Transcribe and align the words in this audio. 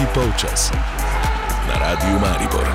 Tretji 0.00 0.14
polčas 0.14 0.72
na 1.68 1.78
Radiu 1.78 2.18
Maribor. 2.20 2.66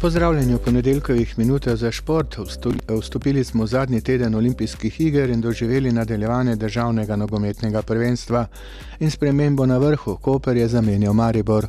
Pozdravljeni 0.00 0.54
v 0.54 0.58
ponedeljkovih 0.58 1.38
minutah 1.38 1.76
za 1.76 1.90
šport. 1.92 2.36
Vstopili 3.00 3.44
smo 3.44 3.64
v 3.64 3.66
zadnji 3.66 4.00
teden 4.00 4.34
olimpijskih 4.34 5.00
iger 5.00 5.30
in 5.30 5.40
doživeli 5.40 5.92
nadaljevanje 5.92 6.56
državnega 6.56 7.16
nogometnega 7.16 7.82
prvenstva 7.82 8.46
in 9.00 9.10
spremembo 9.10 9.66
na 9.66 9.78
vrhu, 9.78 10.16
Koper 10.16 10.56
je 10.56 10.68
zamenjal 10.68 11.12
Maribor. 11.12 11.66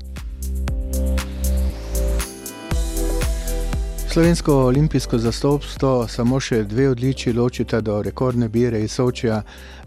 Slovensko 4.14 4.54
olimpijsko 4.66 5.18
zastopstvo 5.18 6.08
samo 6.08 6.38
še 6.40 6.60
dve 6.70 6.84
odličji 6.92 7.32
ločita 7.34 7.80
do 7.82 7.96
rekordne 8.06 8.46
bire 8.50 8.84
iz 8.84 8.92
Sočija. 8.94 9.40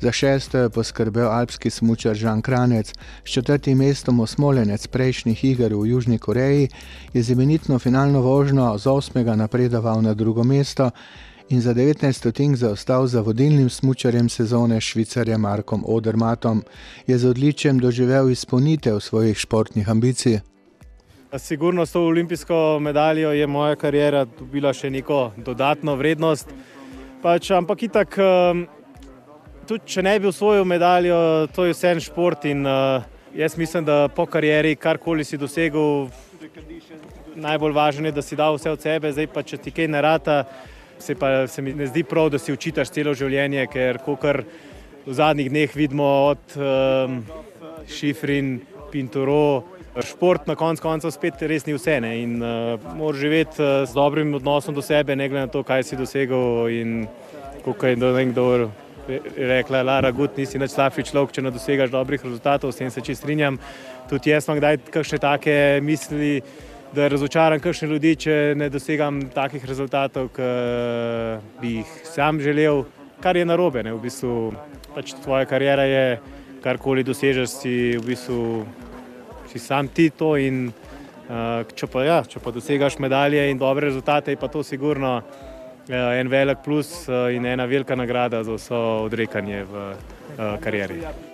Za 0.03 0.13
šesto 0.13 0.59
je 0.59 0.71
poskrbel 0.75 1.29
alpski 1.31 1.71
smučar 1.71 2.19
Žan 2.19 2.43
Kranec, 2.43 2.91
s 3.25 3.31
četrtim 3.31 3.79
mestom 3.79 4.19
osmoljenec 4.21 4.87
prejšnjih 4.87 5.45
iger 5.45 5.75
v 5.75 5.87
Južni 5.93 6.19
Koreji 6.19 6.67
je 7.13 7.23
z 7.23 7.37
imenitno 7.37 7.79
finalno 7.79 8.21
vožnjo 8.21 8.73
z 8.79 8.91
osmega 8.91 9.37
napredoval 9.37 10.03
na 10.03 10.15
drugo 10.15 10.45
mesto 10.45 10.91
in 11.49 11.63
za 11.63 11.75
19 11.75 12.13
stotink 12.13 12.57
zaostal 12.57 13.07
za 13.07 13.21
vodilnim 13.21 13.71
smučarjem 13.71 14.29
sezone 14.29 14.81
švicarjem 14.81 15.41
Markom 15.41 15.85
Odermatom. 15.87 16.65
Je 17.07 17.19
z 17.19 17.31
odličjem 17.31 17.79
doživel 17.79 18.31
izpolnitev 18.31 19.01
svojih 19.01 19.39
športnih 19.39 19.89
ambicij. 19.89 20.56
Sigurno 21.39 21.87
s 21.87 21.93
to 21.93 22.03
olimpijsko 22.07 22.79
medaljo 22.81 23.33
je 23.33 23.47
moja 23.47 23.77
karijera 23.77 24.25
dobila 24.25 24.73
še 24.73 24.91
neko 24.91 25.33
dodatno 25.37 25.95
vrednost. 25.97 26.51
Pač, 27.23 27.51
ampak 27.51 27.83
itak, 27.83 28.19
ehm, 28.19 28.63
tudi 29.67 29.93
če 29.95 30.03
ne 30.03 30.15
bi 30.21 30.29
usvojil 30.29 30.65
medaljo, 30.65 31.19
to 31.55 31.65
je 31.65 31.75
vse 31.75 31.91
en 31.97 32.01
šport 32.01 32.45
in 32.45 32.67
uh, 32.67 33.03
jaz 33.35 33.57
mislim, 33.57 33.85
da 33.85 34.09
po 34.09 34.27
karieri, 34.27 34.77
karkoli 34.77 35.25
si 35.25 35.37
dosegel, 35.37 36.09
najbolj 37.35 37.73
važno 37.73 38.09
je, 38.09 38.13
da 38.13 38.23
si 38.23 38.37
dal 38.37 38.57
vse 38.57 38.71
od 38.71 38.81
sebe, 38.81 39.13
zdaj 39.13 39.29
pa 39.33 39.43
če 39.43 39.59
ti 39.61 39.75
kaj 39.75 39.89
ne 39.93 40.03
rata, 40.03 40.45
se, 40.99 41.15
pa, 41.15 41.47
se 41.47 41.63
mi 41.63 41.75
ne 41.75 41.87
zdi 41.91 42.05
prav, 42.05 42.31
da 42.33 42.39
si 42.39 42.53
učitaš 42.53 42.95
celo 42.95 43.15
življenje, 43.15 43.67
ker 43.73 44.01
kar 44.21 44.45
v 45.07 45.15
zadnjih 45.15 45.51
dneh 45.51 45.77
vidimo 45.77 46.07
od 46.33 46.57
um, 46.57 47.21
Šifrin, 47.87 48.61
Pinturo, 48.91 49.76
Šport 50.05 50.47
na 50.47 50.55
koncu 50.55 50.83
koncev 50.83 51.13
spet 51.15 51.41
res 51.49 51.65
ni 51.67 51.73
vse. 51.77 52.01
Ne? 52.05 52.13
In 52.21 52.37
uh, 52.43 52.81
moraš 52.97 53.21
živeti 53.21 53.63
uh, 53.63 53.85
z 53.89 53.97
dobrim 53.97 54.35
odnosom 54.37 54.75
do 54.77 54.83
sebe, 54.85 55.17
ne 55.17 55.29
glede 55.29 55.47
na 55.47 55.53
to, 55.53 55.63
kaj 55.65 55.87
si 55.89 55.97
dosegel. 55.97 56.69
In 56.69 57.07
kot 57.65 57.83
je 57.83 57.97
nekdo 57.97 58.71
rekel, 59.37 59.81
Lara 59.87 60.11
Gut, 60.11 60.37
nisi 60.37 60.59
več 60.59 60.75
slabši 60.75 61.07
človek, 61.11 61.35
če 61.37 61.45
ne 61.47 61.53
dosegaš 61.55 61.93
dobrih 61.93 62.23
rezultatov, 62.23 62.73
s 62.73 62.81
tem 62.81 62.91
se 62.91 63.03
čist 63.05 63.23
strinjam. 63.23 63.59
Tudi 64.11 64.33
jaz 64.33 64.49
imam 64.49 64.61
kdaj 64.61 64.81
kakšne 64.95 65.21
take 65.23 65.57
misli, 65.83 66.41
da 66.95 67.09
razočaram 67.13 67.61
kakšne 67.63 67.89
ljudi, 67.91 68.15
če 68.27 68.37
ne 68.59 68.71
dosegam 68.73 69.21
takih 69.35 69.65
rezultatov, 69.69 70.31
ki 70.37 70.51
bi 71.61 71.77
jih 71.79 71.95
sam 72.07 72.41
želel, 72.43 72.85
kar 73.23 73.37
je 73.37 73.47
narobe. 73.47 73.85
Ne? 73.87 73.95
V 73.97 74.03
bistvu 74.07 74.35
pač 74.95 75.15
tvoja 75.23 75.47
karijera 75.49 75.87
je, 75.89 76.05
karkoli 76.65 77.05
dosežeš, 77.07 77.61
si 77.63 77.75
v 77.95 78.05
bistvu 78.11 78.65
si 79.59 79.67
sam 79.67 79.89
ti 79.89 80.11
to. 80.11 80.37
In, 80.37 80.67
uh, 81.29 81.63
če, 81.75 81.89
pa, 81.91 82.05
ja, 82.07 82.19
če 82.25 82.43
pa 82.43 82.53
dosegaš 82.55 82.99
medalje 83.03 83.49
in 83.51 83.59
dobre 83.59 83.89
rezultate, 83.89 84.35
je 84.35 84.41
pa 84.41 84.49
to 84.53 84.65
sigurno 84.67 85.17
uh, 85.21 85.95
en 86.17 86.29
velik 86.29 86.65
plus 86.65 87.09
uh, 87.09 87.29
in 87.35 87.47
ena 87.47 87.65
velika 87.65 87.97
nagrada 87.97 88.45
za 88.45 88.59
vso 88.59 88.83
odrekanje 89.07 89.65
v 89.65 89.89
uh, 89.89 90.61
karieri. 90.61 91.26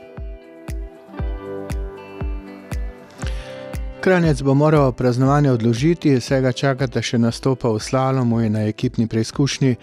Kranjec 4.02 4.42
bo 4.42 4.54
moral 4.54 4.92
praznovanje 4.92 5.50
odložiti, 5.50 6.16
vsega 6.18 6.50
čakata 6.52 6.98
še 7.06 7.20
nastopa 7.22 7.70
v 7.70 7.78
slalomu 7.78 8.40
in 8.42 8.56
na 8.56 8.64
ekipni 8.66 9.06
preizkušnji. 9.06 9.76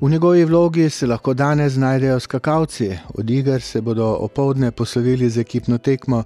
V 0.00 0.10
njegovi 0.10 0.44
vlogi 0.46 0.84
se 0.90 1.06
lahko 1.06 1.34
danes 1.34 1.72
znajdejo 1.74 2.20
skakalci. 2.20 2.92
Od 3.18 3.30
iger 3.30 3.62
se 3.62 3.80
bodo 3.82 4.06
opoldne 4.22 4.70
poslovili 4.70 5.30
z 5.30 5.42
ekipno 5.42 5.78
tekmo. 5.78 6.22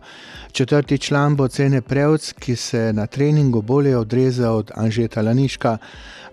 Četrti 0.53 0.99
član 0.99 1.37
bo 1.37 1.49
cene 1.49 1.81
Prevc, 1.81 2.33
ki 2.33 2.56
se 2.56 2.93
na 2.93 3.06
treningu 3.06 3.62
bolje 3.62 3.97
odreza 3.97 4.50
od 4.50 4.71
Anžeta 4.77 5.23
Laniška. 5.23 5.79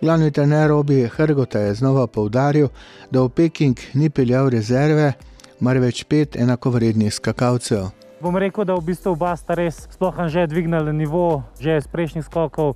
Glavni 0.02 0.32
trener 0.32 0.68
Robi 0.70 1.08
Hrgota 1.08 1.60
je 1.60 1.74
znova 1.74 2.08
povdaril, 2.08 2.68
da 3.12 3.22
v 3.22 3.30
Peking 3.30 3.80
ni 3.94 4.10
peljal 4.10 4.50
rezerve, 4.50 5.14
marveč 5.60 6.04
pet 6.04 6.36
enakovrednih 6.36 7.14
skakalcev. 7.14 7.97
Bom 8.18 8.34
rekel, 8.38 8.66
da 8.66 8.74
v 8.74 8.82
bistvu 8.82 9.14
oba 9.14 9.36
sta 9.38 9.54
res 9.54 9.86
sploh 9.94 10.26
že 10.26 10.50
dvignila 10.50 10.90
nivo, 10.90 11.46
že 11.62 11.78
iz 11.78 11.86
prejšnjih 11.86 12.26
skokov. 12.26 12.74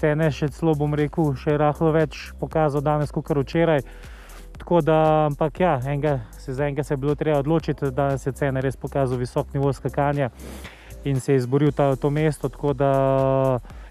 Cene 0.00 0.32
še 0.32 0.48
celo, 0.48 0.72
bom 0.72 0.96
rekel, 0.96 1.36
še 1.36 1.60
rahlo 1.60 1.92
več 1.92 2.32
pokazal 2.40 2.80
danes, 2.80 3.12
kot 3.12 3.28
včeraj. 3.28 3.84
Tako 4.56 4.80
da, 4.80 5.28
ampak 5.28 5.60
ja, 5.60 5.76
enega, 5.84 6.24
se 6.32 6.56
za 6.56 6.64
enega 6.64 6.80
se 6.80 6.96
je 6.96 6.96
bilo 6.96 7.12
treba 7.12 7.44
odločiti, 7.44 7.92
da 7.92 8.16
se 8.16 8.32
cene 8.32 8.64
res 8.64 8.80
pokazal 8.80 9.20
visok 9.20 9.52
nivo 9.52 9.68
skakanja 9.72 10.30
in 11.04 11.20
se 11.20 11.32
je 11.32 11.44
izboril 11.44 11.76
ta, 11.76 11.92
to 11.96 12.08
mesto. 12.08 12.48
Tako 12.48 12.72
da 12.72 12.92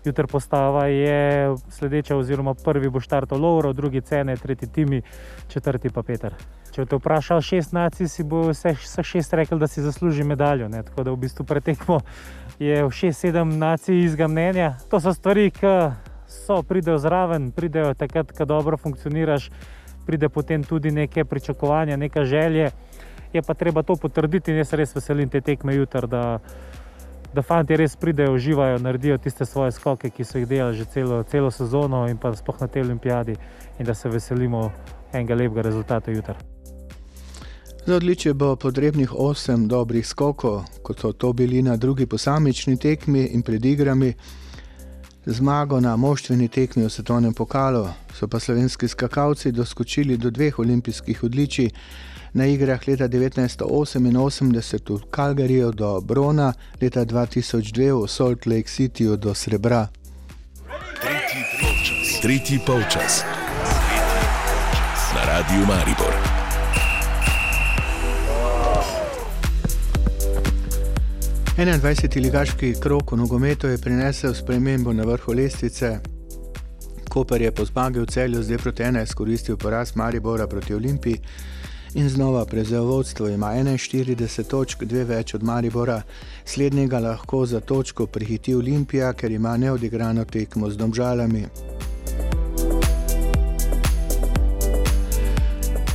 jutri 0.10 0.28
postava 0.28 0.86
je 0.88 1.56
sledeča, 1.70 2.18
oziroma 2.18 2.54
prvi 2.54 2.90
bo 2.90 3.00
štartal 3.00 3.40
Lovro, 3.42 3.74
drugi 3.74 4.02
cene, 4.02 4.36
tretji 4.38 4.68
Timi, 4.68 5.02
četrti 5.48 5.90
pa 5.90 6.04
Peter. 6.04 6.36
Če 6.74 6.86
te 6.86 6.98
vprašal 7.00 7.42
šest 7.42 7.74
nacij, 7.74 8.08
si 8.08 8.24
bo 8.24 8.44
vse, 8.50 8.76
vse 8.78 9.04
šest 9.04 9.34
rekel, 9.34 9.60
da 9.60 9.68
si 9.68 9.82
zasluži 9.82 10.24
medaljo. 10.24 10.68
Ne? 10.70 10.84
Tako 10.84 11.04
da 11.04 11.12
v 11.12 11.22
bistvu 11.26 11.46
pretekmo 11.46 12.00
je 12.60 12.84
šest, 12.92 13.26
sedem 13.26 13.58
nacij 13.60 14.04
izga 14.04 14.28
mnenja. 14.28 14.76
To 14.90 15.00
so 15.00 15.14
stvari, 15.14 15.50
ki 15.56 15.74
so, 16.30 16.62
pridejo 16.64 16.98
zraven, 16.98 17.52
pridejo 17.52 17.94
takrat, 17.98 18.32
ko 18.38 18.46
dobro 18.46 18.78
funkcioniraš, 18.78 19.50
pride 20.06 20.30
potem 20.30 20.64
tudi 20.64 20.92
neke 20.92 21.26
pričakovanja, 21.26 21.98
neka 21.98 22.26
želje. 22.26 22.72
Je 23.34 23.42
pa 23.42 23.54
treba 23.54 23.84
to 23.84 23.96
potrditi 23.96 24.52
in 24.52 24.58
jaz 24.58 24.74
res 24.74 24.96
veselim 24.96 25.30
te 25.30 25.42
tekme 25.42 25.76
jutri 25.76 26.08
da 26.10 26.40
fanti 27.42 27.78
res 27.78 27.96
pridejo, 27.96 28.34
uživajo, 28.34 28.80
naredijo 28.80 29.18
tiste 29.18 29.46
svoje 29.46 29.72
skoke, 29.72 30.10
ki 30.10 30.24
so 30.26 30.38
jih 30.38 30.48
delali 30.48 30.78
že 30.78 30.86
celo, 30.86 31.24
celo 31.24 31.52
sezono 31.52 32.08
in 32.10 32.18
pa 32.18 32.36
spoh 32.36 32.62
na 32.62 32.68
tej 32.68 32.82
olimpijadi, 32.82 33.36
in 33.80 33.86
da 33.86 33.94
se 33.94 34.10
veselimo 34.10 34.72
enega 35.14 35.36
lepega 35.36 35.62
rezultata 35.62 36.12
jutri. 36.12 36.36
Za 37.86 37.96
odličje 37.96 38.34
bo 38.34 38.56
potrebnih 38.56 39.14
osem 39.14 39.68
dobrih 39.68 40.08
skokov, 40.08 40.64
kot 40.84 41.00
so 41.00 41.12
to 41.12 41.34
bili 41.34 41.62
na 41.62 41.78
drugi 41.78 42.06
posamični 42.06 42.78
tekmi 42.78 43.24
in 43.26 43.42
pred 43.42 43.66
igrami. 43.66 44.14
Zmago 45.26 45.80
na 45.80 45.96
moštveni 45.96 46.48
tekmi 46.48 46.84
v 46.84 46.90
svetovnem 46.90 47.34
pokalu 47.34 47.88
so 48.14 48.28
pa 48.28 48.40
slovenski 48.40 48.88
skakalci 48.88 49.52
doskočili 49.52 50.18
do 50.18 50.30
dveh 50.30 50.60
olimpijskih 50.60 51.24
odličij, 51.24 51.70
na 52.34 52.46
igrah 52.46 52.88
leta 52.88 53.08
1988 53.08 54.52
v 54.90 55.02
Calgaryju 55.12 55.72
do 55.72 56.02
Brona, 56.02 56.54
leta 56.82 57.06
2002 57.06 58.04
v 58.04 58.08
Salt 58.08 58.46
Lake 58.46 58.70
Cityju 58.70 59.18
do 59.18 59.34
Srebra. 59.36 59.90
Tretji 61.02 61.42
polčas. 61.62 62.22
Tretji 62.22 62.60
polčas. 62.66 63.24
Na 65.16 65.26
radiju 65.26 65.66
Maribor. 65.66 66.14
21. 71.60 72.22
ligaški 72.22 72.74
krok 72.80 73.12
v 73.12 73.18
nogometu 73.18 73.68
je 73.68 73.78
prinesel 73.78 74.34
spremembo 74.34 74.94
na 74.94 75.04
vrhu 75.04 75.34
lestvice. 75.34 76.00
Koper 77.10 77.42
je 77.42 77.52
po 77.52 77.66
zmagi 77.66 78.00
v 78.00 78.06
celju 78.06 78.44
z 78.44 78.48
2 78.56 78.58
proti 78.58 78.84
1 78.84 79.04
izkoristil 79.04 79.58
poraz 79.58 79.96
Maribora 79.96 80.48
proti 80.48 80.74
Olimpiji 80.74 81.20
in 81.94 82.10
znova 82.10 82.46
prevzel 82.46 82.84
vodstvo. 82.84 83.28
Ima 83.28 83.48
41 83.48 84.44
točk, 84.44 84.84
dve 84.84 85.04
več 85.04 85.34
od 85.34 85.44
Maribora, 85.44 86.02
slednjega 86.46 87.00
lahko 87.00 87.46
za 87.46 87.60
točko 87.60 88.06
prihiti 88.06 88.56
Olimpija, 88.56 89.14
ker 89.14 89.32
ima 89.32 89.58
neodigrano 89.58 90.26
tekmo 90.26 90.70
z 90.70 90.78
domžalami. 90.78 91.46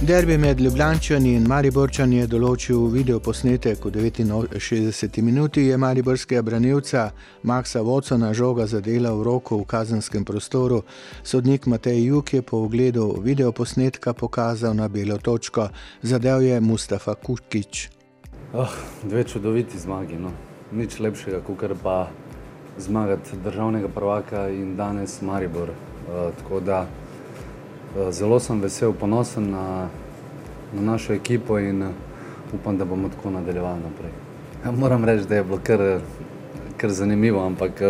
Derbi 0.06 0.38
med 0.38 0.60
Ljubljančani 0.60 1.30
in 1.32 1.46
Mariborčani 1.48 2.18
je 2.18 2.26
določil 2.28 2.90
video 2.92 3.22
posnetek 3.24 3.86
v 3.86 4.10
69 4.12 5.22
minuti. 5.24 5.62
Je 5.70 5.76
mariborskega 5.80 6.42
branilca 6.44 7.06
Maxa 7.42 7.80
Vocona 7.80 8.34
žoga 8.34 8.66
zadela 8.66 9.14
v 9.16 9.22
roko 9.24 9.56
v 9.56 9.64
kazenskem 9.64 10.24
prostoru. 10.24 10.82
Sodnik 11.22 11.64
Matej 11.66 12.04
Juk 12.04 12.34
je 12.34 12.42
po 12.42 12.66
ogledu 12.66 13.16
video 13.22 13.52
posnetka 13.52 14.12
pokazal 14.12 14.74
na 14.74 14.88
belo 14.88 15.16
točko. 15.16 15.70
Zadev 16.02 16.42
je 16.42 16.60
Mustafa 16.60 17.14
Kukič. 17.14 17.88
Oh, 18.52 18.76
dve 19.08 19.24
čudoviti 19.24 19.78
zmagi. 19.78 20.20
No. 20.20 20.34
Nič 20.72 21.00
lepšega, 21.00 21.40
kot 21.40 21.64
pa 21.82 22.10
zmagati 22.76 23.40
državnega 23.40 23.88
prvaka 23.88 24.48
in 24.52 24.76
danes 24.76 25.22
Maribor. 25.22 25.72
Uh, 26.04 26.28
Zelo 28.10 28.40
sem 28.40 28.60
vesel, 28.60 28.92
ponosen 28.92 29.50
na, 29.50 29.88
na 30.72 30.80
našo 30.80 31.12
ekipo 31.12 31.58
in 31.58 31.84
upam, 32.54 32.78
da 32.78 32.84
bomo 32.84 33.08
tako 33.08 33.30
nadaljevali 33.30 33.80
naprej. 33.82 34.10
Ja, 34.64 34.72
moram 34.72 35.04
reči, 35.04 35.28
da 35.28 35.36
je 35.36 35.44
bilo 35.44 35.58
kar, 35.62 36.00
kar 36.76 36.90
zanimivo, 36.90 37.46
ampak 37.46 37.82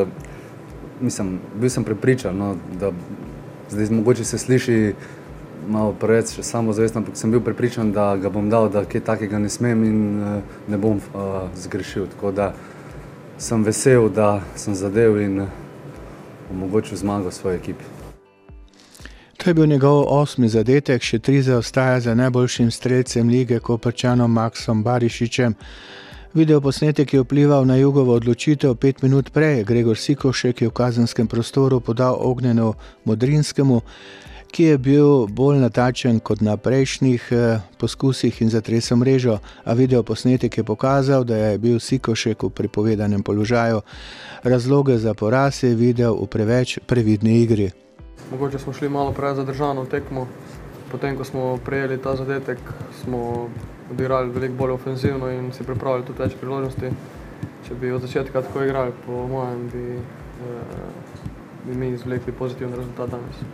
mislim, 1.00 1.38
bil 1.54 1.70
sem 1.70 1.84
prepričan, 1.84 2.36
no, 2.36 2.56
da 2.80 2.92
zdaj 3.70 3.90
mogoče 3.90 4.24
se 4.24 4.38
sliši 4.38 4.94
malo 5.68 5.92
preveč 5.92 6.38
samozavestno, 6.40 7.00
ampak 7.00 7.16
sem 7.16 7.30
bil 7.30 7.40
prepričan, 7.40 7.92
da 7.92 8.16
ga 8.16 8.28
bom 8.28 8.50
dal, 8.50 8.68
da 8.68 8.84
kaj 8.84 9.00
takega 9.00 9.38
ne 9.38 9.48
smem 9.48 9.84
in 9.84 10.00
ne 10.68 10.78
bom 10.78 10.96
uh, 10.96 11.48
zgrešil. 11.56 12.06
Tako 12.12 12.32
da 12.32 12.52
sem 13.38 13.64
vesel, 13.64 14.08
da 14.08 14.42
sem 14.56 14.74
zadev 14.74 15.20
in 15.20 15.46
omogočil 16.52 16.98
zmago 16.98 17.30
svoji 17.30 17.56
ekipi. 17.56 17.93
To 19.44 19.50
je 19.50 19.54
bil 19.54 19.66
njegov 19.66 20.06
osmi 20.08 20.48
zadetek, 20.48 21.02
še 21.04 21.18
tri 21.20 21.42
zaostaja 21.44 21.98
za 22.00 22.14
najboljšim 22.16 22.70
streljcem 22.72 23.28
lige 23.28 23.58
Koprčanom 23.60 24.32
Maksom 24.32 24.80
Barišičem. 24.82 25.52
Video 26.32 26.62
posnetek 26.64 27.12
je 27.12 27.20
vplival 27.20 27.66
na 27.68 27.76
jugovo 27.76 28.14
odločitev 28.16 28.72
pet 28.80 29.02
minut 29.02 29.28
prej. 29.36 29.66
Gregor 29.68 30.00
Sikošek 30.00 30.62
je 30.62 30.70
v 30.70 30.72
kazenskem 30.72 31.28
prostoru 31.28 31.82
podal 31.84 32.16
ognjeno 32.20 32.72
Modrinskemu, 33.04 33.82
ki 34.48 34.70
je 34.70 34.78
bil 34.78 35.26
bolj 35.28 35.60
natačen 35.60 36.24
kot 36.24 36.40
na 36.40 36.56
prejšnjih 36.56 37.28
poskusih 37.76 38.40
in 38.40 38.48
zatresel 38.48 38.96
mrežo, 38.96 39.38
a 39.64 39.76
video 39.76 40.02
posnetek 40.02 40.56
je 40.56 40.64
pokazal, 40.64 41.24
da 41.24 41.36
je 41.36 41.58
bil 41.58 41.76
Sikošek 41.80 42.48
v 42.48 42.50
prepovedanem 42.50 43.20
položaju. 43.22 43.84
Razloge 44.42 44.98
za 44.98 45.12
poraz 45.14 45.62
je 45.62 45.76
videl 45.76 46.16
v 46.16 46.32
preveč 46.32 46.78
previdni 46.86 47.42
igri. 47.44 47.83
Mogoče 48.30 48.58
smo 48.58 48.72
šli 48.72 48.88
malo 48.88 49.12
preveč 49.12 49.36
zadržano 49.36 49.84
tekmo, 49.84 50.26
potem 50.90 51.16
ko 51.16 51.24
smo 51.24 51.58
prejeli 51.64 51.98
ta 51.98 52.16
zadetek, 52.16 52.58
smo 53.02 53.48
odigrali 53.90 54.30
veliko 54.30 54.54
bolj 54.54 54.70
ofenzivno 54.70 55.30
in 55.30 55.52
si 55.52 55.64
pripravili 55.64 56.06
tudi 56.06 56.22
več 56.22 56.36
priložnosti. 56.40 56.90
Če 57.68 57.74
bi 57.80 57.92
od 57.92 58.02
začetka 58.04 58.42
tako 58.42 58.64
igrali, 58.64 58.92
po 59.06 59.26
mojem, 59.28 59.68
bi, 59.72 59.98
bi 61.66 61.76
mi 61.76 61.92
izvlekli 61.94 62.32
pozitiven 62.32 62.74
rezultat 62.76 63.10
danes. 63.10 63.44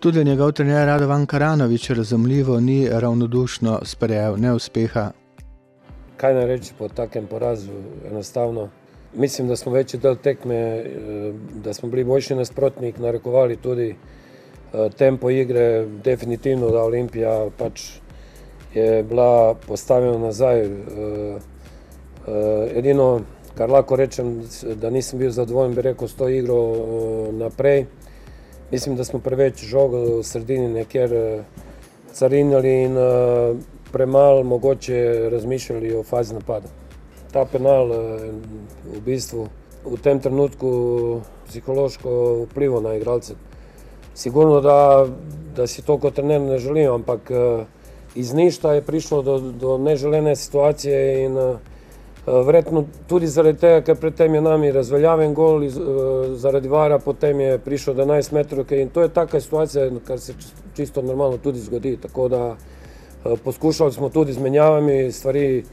Tudi 0.00 0.24
njegov 0.24 0.52
trener 0.52 0.86
Radovan 0.86 1.26
Karanović 1.26 1.90
razumljivo 1.90 2.60
ni 2.60 2.88
ravnodušno 2.92 3.80
sprejel 3.82 4.36
neuspeha. 4.38 5.10
Kaj 6.16 6.34
naj 6.34 6.46
reči 6.46 6.74
po 6.78 6.88
takem 6.88 7.26
porazu, 7.26 7.72
enostavno. 8.10 8.68
Mislim, 9.14 9.48
da 9.48 9.56
smo 9.56 9.72
večji 9.72 10.00
del 10.00 10.16
tekme, 10.16 10.84
da 11.64 11.74
smo 11.74 11.88
bili 11.88 12.04
boljši 12.04 12.34
nasprotnik, 12.34 12.98
narekovali 12.98 13.56
tudi 13.56 13.94
tempo 14.96 15.30
igre, 15.30 15.86
definitivno 16.04 16.70
da 16.70 16.82
Olimpija 16.82 17.48
pač 17.58 17.82
je 18.74 19.02
bila 19.02 19.54
postavljena 19.54 20.18
nazaj. 20.18 20.68
Edino, 22.74 23.20
kar 23.54 23.70
lahko 23.70 23.96
rečem, 23.96 24.42
da 24.74 24.90
nisem 24.90 25.18
bil 25.18 25.30
zadovoljen, 25.30 25.74
bi 25.74 25.82
rekel, 25.82 26.08
s 26.08 26.14
to 26.14 26.28
igro 26.28 26.58
naprej. 27.32 27.86
Mislim, 28.70 28.96
da 28.96 29.04
smo 29.04 29.20
preveč 29.20 29.64
žogo 29.64 30.00
v 30.18 30.22
sredini 30.22 30.68
nekjer 30.68 31.14
carinili 32.12 32.82
in 32.82 32.96
premalo 33.92 34.42
mogoče 34.42 35.28
razmišljali 35.30 35.94
o 35.94 36.02
fazi 36.02 36.34
napada. 36.34 36.85
Ta 37.36 37.44
penal 37.44 37.92
v 38.88 39.00
bistvu 39.04 39.44
v 39.84 39.96
tem 40.00 40.16
trenutku 40.16 41.20
psihološko 41.44 42.48
vplival 42.48 42.80
na 42.80 42.94
igralce. 42.96 43.36
Sigurno, 44.16 44.62
da, 44.64 45.04
da 45.52 45.66
si 45.68 45.84
to 45.84 45.98
kot 46.00 46.16
trener 46.16 46.40
ne 46.40 46.56
želim, 46.56 46.94
ampak 46.94 47.28
iz 48.16 48.32
ništa 48.32 48.72
je 48.72 48.82
prišlo 48.82 49.20
do, 49.22 49.38
do 49.52 49.76
neželene 49.76 50.32
situacije 50.32 51.24
in 51.26 51.36
verjetno 52.24 52.86
tudi 53.04 53.28
zaradi 53.28 53.60
tega, 53.60 53.84
ker 53.84 54.00
pred 54.00 54.16
tem 54.16 54.34
je 54.34 54.40
nami 54.40 54.72
razveljaven 54.72 55.34
gol 55.36 55.68
zaradi 56.40 56.72
vara, 56.72 56.98
potem 56.98 57.40
je 57.40 57.58
prišel 57.58 58.00
do 58.00 58.08
enajstmetrovke 58.08 58.80
in 58.80 58.88
to 58.88 59.04
je 59.04 59.12
taka 59.12 59.40
situacija, 59.44 59.90
kar 60.08 60.20
se 60.20 60.32
čisto 60.72 61.04
normalno 61.04 61.36
tudi 61.36 61.60
zgodi, 61.60 61.98
tako 62.00 62.28
da 62.32 62.56
poskušali 63.44 63.92
smo 63.92 64.08
tudi 64.08 64.32
z 64.32 64.40
menjavami 64.40 65.12
stvari 65.12 65.64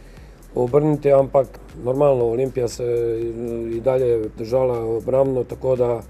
obrniti, 0.55 1.11
ampak 1.11 1.47
normalno, 1.83 2.25
Olimpija 2.25 2.67
se 2.67 2.83
je 2.83 3.81
dalje 3.81 4.29
držala 4.37 4.79
obrambno, 4.85 5.43
tako 5.43 5.75
da 5.75 6.01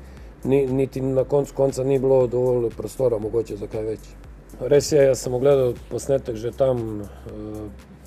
niti 0.43 1.01
na 1.01 1.23
koncu 1.23 1.53
konca 1.55 1.83
ni 1.83 1.99
bilo 1.99 2.27
dovolj 2.27 2.69
prostora 2.77 3.17
mogoče 3.17 3.57
za 3.57 3.67
kaj 3.67 3.83
več. 3.83 3.99
Res 4.61 4.91
je, 4.91 5.01
jaz 5.01 5.21
sem 5.23 5.33
ogledal 5.33 5.73
posnetek 5.89 6.35
že 6.35 6.51
tam 6.51 7.03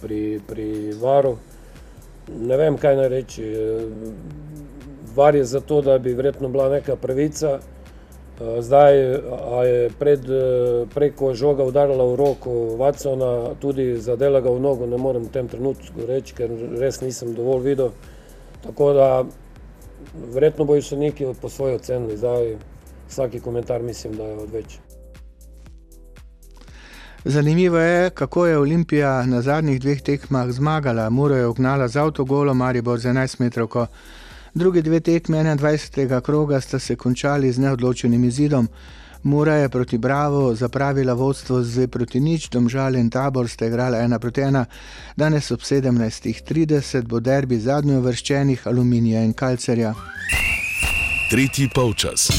pri, 0.02 0.40
pri 0.46 0.92
Varu. 1.00 1.36
Ne 2.28 2.56
vem, 2.56 2.76
kaj 2.78 2.96
naj 2.96 3.08
reči. 3.08 3.46
Var 5.16 5.34
je 5.34 5.44
zato, 5.44 5.80
da 5.80 5.98
bi 5.98 6.14
verjetno 6.14 6.48
bila 6.48 6.68
neka 6.68 6.96
pravica. 6.96 7.58
Zdaj, 8.36 8.94
a 9.52 9.64
je 9.64 9.90
pred, 9.98 10.20
prej, 10.94 11.10
ko 11.16 11.30
je 11.32 11.40
žoga 11.40 11.64
udarila 11.64 12.04
v 12.04 12.16
roko 12.20 12.50
Watsona, 12.76 13.56
tudi 13.60 13.96
zadela 13.96 14.40
ga 14.44 14.52
v 14.52 14.60
nogo, 14.60 14.86
ne 14.86 15.00
morem 15.00 15.24
v 15.24 15.32
tem 15.32 15.48
trenutku 15.48 16.04
reči, 16.04 16.36
ker 16.36 16.52
res 16.76 17.00
nisem 17.00 17.32
dovolj 17.32 17.64
videl. 17.64 17.90
Tako 18.60 18.92
da 18.92 19.24
verjetno 20.34 20.64
bojo 20.68 20.82
sodniki 20.82 21.32
po 21.40 21.48
svoje 21.48 21.80
ocenili, 21.80 22.16
zdaj 22.16 22.56
vsak 23.08 23.40
komentar 23.40 23.82
mislim, 23.82 24.16
da 24.16 24.24
je 24.24 24.36
odveč. 24.36 24.78
Zanimivo 27.24 27.78
je, 27.78 28.10
kako 28.10 28.46
je 28.46 28.58
Olimpija 28.58 29.26
na 29.26 29.42
zadnjih 29.42 29.80
dveh 29.80 30.02
tekmah 30.02 30.50
zmagala. 30.50 31.10
Muro 31.10 31.36
je 31.36 31.46
ugnala 31.46 31.88
z 31.88 31.96
avtogolom, 31.96 32.56
Maribor 32.56 32.98
z 32.98 33.06
enajstmetrovko. 33.06 33.86
Drugi 34.56 34.82
dve 34.82 35.00
tekmi 35.00 35.36
enaindvajsetega 35.38 36.20
kroga 36.20 36.60
sta 36.60 36.78
se 36.78 36.94
končali 36.96 37.52
z 37.52 37.58
neodločenim 37.58 38.24
izidom. 38.24 38.68
Mura 39.22 39.54
je 39.54 39.68
proti 39.68 39.98
Bravu 39.98 40.54
zapravila 40.54 41.12
vodstvo 41.12 41.62
z 41.62 41.74
dve 41.74 41.88
proti 41.88 42.20
nič, 42.20 42.48
Domžale 42.48 42.98
in 42.98 43.10
Tabor 43.10 43.48
sta 43.48 43.66
igrala 43.66 43.98
ena 43.98 44.18
proti 44.18 44.40
ena. 44.40 44.64
Danes 45.16 45.50
ob 45.50 45.60
sedemnajstih 45.60 46.40
trideset 46.42 47.04
bo 47.04 47.20
derbi 47.20 47.58
zadnjeuvrščenih 47.60 48.66
Aluminija 48.66 49.20
in 49.24 49.34
Calcerja. 49.34 49.92
Tretji 51.30 51.68
polčas. 51.74 52.30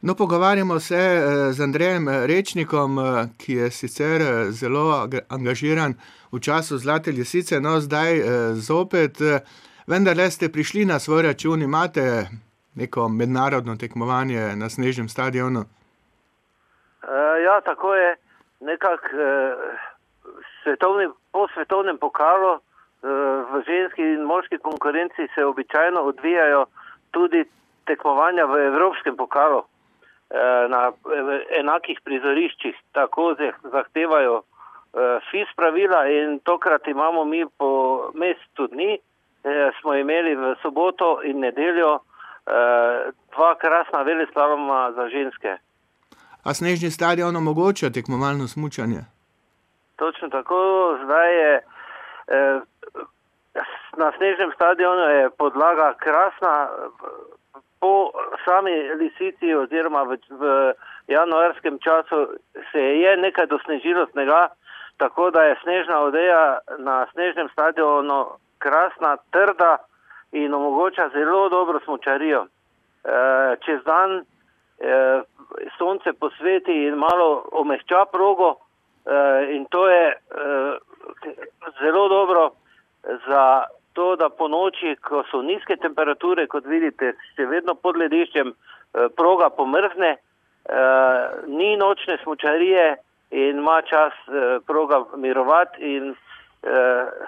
No, 0.00 0.14
pogovarjamo 0.14 0.80
se 0.80 1.22
z 1.52 1.60
Andrejem 1.60 2.08
Rečnikom, 2.08 3.00
ki 3.38 3.52
je 3.52 3.70
sicer 3.70 4.22
zelo 4.50 5.08
angažiran 5.28 5.94
v 6.32 6.40
času 6.40 6.78
Zlate 6.78 7.12
lisice, 7.12 7.60
no, 7.60 7.80
zdaj 7.80 8.20
zopet. 8.54 9.16
Vendarle 9.88 10.30
ste 10.30 10.52
prišli 10.52 10.84
na 10.84 10.98
svoj 10.98 11.22
račun, 11.22 11.62
imate 11.62 12.28
neko 12.74 13.08
mednarodno 13.08 13.76
tekmovanje 13.76 14.42
na 14.56 14.68
snežnem 14.68 15.08
stadionu? 15.08 15.60
ja, 17.44 17.60
tako 17.60 17.94
je. 17.94 18.16
Nekako 18.60 19.08
svetovni, 20.62 21.08
po 21.32 21.48
svetovnem 21.54 21.98
pokalu 21.98 22.58
v 23.50 23.62
ženski 23.66 24.02
in 24.02 24.22
moški 24.22 24.58
konkurenci 24.58 25.28
se 25.34 25.44
običajno 25.44 26.00
odvijajo 26.00 26.66
tudi 27.10 27.44
tekmovanja 27.86 28.44
v 28.44 28.66
evropskem 28.66 29.16
pokalu. 29.16 29.62
na 30.68 30.92
enakih 31.60 32.00
prizoriščih, 32.04 32.76
tako 32.92 33.34
zahtevajo 33.72 34.42
FIS 35.30 35.48
pravila 35.56 36.04
in 36.08 36.40
tokrat 36.44 36.86
imamo 36.86 37.24
mi 37.24 37.46
po 37.58 38.10
mesecu 38.14 38.66
dni, 38.66 38.98
smo 39.80 39.94
imeli 39.94 40.34
v 40.34 40.54
soboto 40.62 41.20
in 41.24 41.40
nedeljo 41.40 41.98
dva 43.34 43.54
krasna 43.60 44.02
veleslaloma 44.02 44.92
za 44.96 45.08
ženske. 45.08 45.56
A 46.44 46.54
snežni 46.54 46.90
stadion 46.90 47.36
omogoča 47.36 47.90
tekmovalno 47.90 48.48
smučanje? 48.48 49.04
Točno 49.96 50.28
tako, 50.28 50.96
zdaj 51.04 51.34
je 51.34 51.62
na 53.96 54.12
snežnem 54.16 54.52
stadionu 54.54 55.02
je 55.02 55.30
podlaga 55.30 55.94
krasna, 55.98 56.68
po 57.80 58.10
sami 58.44 58.74
Lisici 58.98 59.54
oziroma 59.54 60.02
v, 60.02 60.18
v 60.30 60.74
januarskem 61.06 61.78
času 61.78 62.26
se 62.72 62.78
je 62.78 63.16
nekaj 63.16 63.46
dosnežilo 63.46 64.06
snega, 64.10 64.48
tako 64.96 65.30
da 65.30 65.42
je 65.42 65.60
snežna 65.62 66.00
odeja 66.00 66.58
na 66.78 67.06
snežnem 67.12 67.48
stadionu 67.52 68.26
krasna, 68.58 69.16
trda 69.30 69.76
in 70.32 70.54
omogoča 70.54 71.08
zelo 71.12 71.48
dobro 71.48 71.80
smučarijo. 71.84 72.46
čez 73.64 73.84
dan 73.84 74.24
sonce 75.78 76.12
posveti 76.12 76.86
in 76.86 76.94
malo 76.94 77.44
omehča 77.52 78.04
progo 78.12 78.54
in 79.48 79.64
to 79.70 79.88
je 79.88 80.16
zelo 81.80 82.08
dobro 82.08 82.50
za 83.26 83.64
to, 83.92 84.16
da 84.16 84.28
ponoči, 84.28 84.96
ko 85.02 85.24
so 85.30 85.42
nizke 85.42 85.76
temperature, 85.76 86.46
kot 86.46 86.66
vidite, 86.66 87.14
še 87.36 87.46
vedno 87.46 87.74
pod 87.74 87.96
lediščem, 87.96 88.52
proga 89.16 89.48
pomrzne, 89.50 90.16
ni 91.46 91.76
nočne 91.76 92.18
smučarije 92.22 92.96
in 93.30 93.58
ima 93.58 93.82
čas 93.82 94.12
eh, 94.28 94.58
proga 94.66 95.04
mirovati 95.16 95.96
in 95.96 96.10
eh, 96.10 96.16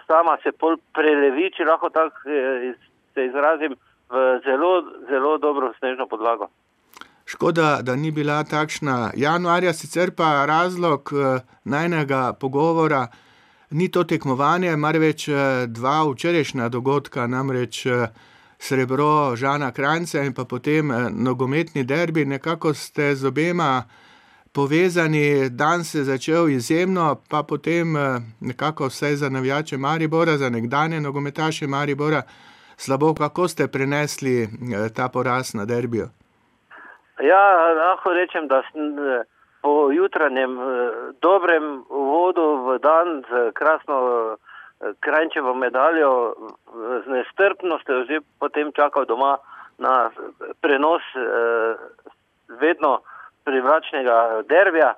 sama 0.07 0.37
se 0.43 0.53
pol 0.53 0.77
prelevi, 0.95 1.51
če 1.57 1.65
lahko 1.65 1.91
tako 1.91 2.29
eh, 2.31 2.73
se 3.15 3.27
izrazim, 3.27 3.77
v 4.11 4.41
zelo, 4.45 4.73
zelo 5.11 5.39
dobro 5.39 5.73
snežno 5.79 6.07
podlago. 6.07 6.49
Škoda, 7.27 7.79
da 7.83 7.97
ni 7.97 8.11
bila 8.11 8.45
takšna 8.45 9.11
januarja, 9.17 9.73
sicer 9.73 10.11
pa 10.17 10.47
razlog 10.47 11.11
eh, 11.13 11.41
najnega 11.65 12.33
pogovora 12.41 13.07
ni 13.71 13.89
to 13.89 14.05
tekmovanje, 14.05 14.77
marveč 14.77 15.29
eh, 15.29 15.67
dva 15.67 16.03
včerajšnja 16.11 16.69
dogodka, 16.69 17.27
namreč 17.27 17.87
eh, 17.87 18.09
srebro 18.59 19.37
Žana 19.37 19.71
Krajnca 19.73 20.25
in 20.27 20.35
pa 20.35 20.45
potem 20.45 20.91
nogometni 21.11 21.85
derbi. 21.85 22.25
Nekako 22.25 22.75
ste 22.75 23.15
z 23.15 23.27
obema 23.27 23.85
povezani, 24.54 25.49
dan 25.50 25.85
se 25.85 25.99
je 25.99 26.04
začel 26.04 26.49
izjemno, 26.49 27.16
pa 27.30 27.42
potem 27.42 27.87
nekako 28.40 28.87
vse 28.87 29.16
za 29.16 29.28
navijače 29.28 29.76
Maribora, 29.76 30.37
za 30.37 30.50
nekdanje 30.50 31.00
nogometaše 31.00 31.66
Maribora 31.66 32.23
slabo, 32.76 33.14
kako 33.14 33.49
ste 33.49 33.69
prenesli 33.69 34.49
ta 34.97 35.09
poraz 35.09 35.54
na 35.54 35.64
derbijo. 35.64 36.09
Ja, 37.23 37.42
lahko 37.75 38.12
rečem, 38.12 38.49
da 38.49 38.62
sem 38.73 38.99
eh, 38.99 39.25
po 39.62 39.90
jutranjem 39.92 40.59
eh, 40.61 40.66
dobrem 41.21 41.85
uvodu 41.88 42.47
v 42.66 42.78
dan 42.78 43.23
z 43.28 43.52
krasno 43.52 43.97
eh, 44.00 44.92
krajčevo 45.00 45.54
medaljo, 45.54 46.35
z 47.04 47.07
nestrpnostjo 47.09 48.04
že 48.09 48.21
potem 48.40 48.73
čakal 48.73 49.04
doma 49.04 49.37
na 49.78 50.11
prenos 50.61 51.02
vedno 52.61 53.00
privlačnega 53.45 54.43
derbija. 54.49 54.95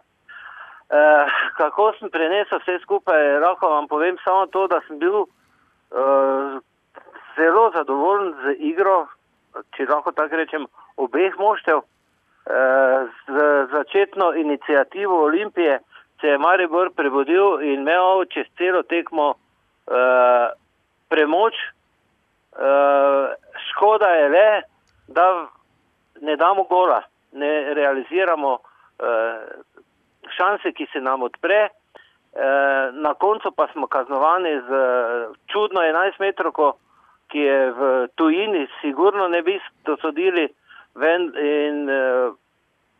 Kako 1.57 1.93
sem 1.99 2.11
prenesel 2.13 2.61
vse 2.61 2.79
skupaj, 2.83 3.39
lahko 3.41 3.71
vam 3.71 3.89
povem 3.89 4.19
samo 4.25 4.47
to, 4.53 4.67
da 4.69 4.81
sem 4.87 4.99
bil 4.99 5.25
zelo 7.37 7.71
zadovoljen 7.75 8.35
z 8.43 8.57
igro, 8.59 9.07
če 9.77 9.87
lahko 9.89 10.13
tako 10.13 10.37
rečem, 10.37 10.67
obeh 11.01 11.39
moštev 11.39 11.81
z 13.29 13.47
začetno 13.73 14.35
inicijativo 14.35 15.23
Olimpije 15.25 15.79
se 16.23 16.29
je 16.29 16.39
Maribor 16.39 16.91
prebudil 16.97 17.63
in 17.63 17.81
imel 17.81 18.25
čez 18.31 18.47
celo 18.59 18.83
tekmo 18.83 19.35
uh, 19.35 20.47
premoč. 21.09 21.55
Uh, 22.53 23.35
škoda 23.71 24.07
je 24.07 24.29
le, 24.29 24.63
da 25.09 25.47
ne 26.21 26.37
damo 26.37 26.63
gola, 26.63 27.03
ne 27.33 27.75
realiziramo 27.75 28.53
uh, 28.53 28.61
šanse, 30.37 30.73
ki 30.73 30.87
se 30.93 31.01
nam 31.01 31.23
odpre. 31.23 31.69
Uh, 32.33 32.95
na 33.05 33.15
koncu 33.15 33.53
pa 33.57 33.69
smo 33.73 33.87
kaznovani 33.87 34.55
z 34.69 34.71
čudno 35.53 35.81
11 35.81 36.21
metrov, 36.21 36.77
ki 37.29 37.39
je 37.39 37.59
v 37.73 37.91
tujini, 38.17 38.67
sigurno 38.81 39.29
ne 39.29 39.43
bi 39.43 39.61
dosodili. 39.85 40.49
Ven, 40.95 41.33
in 41.41 41.89
uh, 41.89 42.35